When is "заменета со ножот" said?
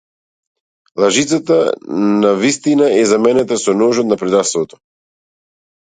3.13-4.13